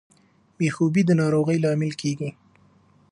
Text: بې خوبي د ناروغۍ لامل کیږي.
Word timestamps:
بې 0.57 0.67
خوبي 0.75 1.01
د 1.05 1.09
ناروغۍ 1.21 1.57
لامل 1.63 1.93
کیږي. 2.01 2.29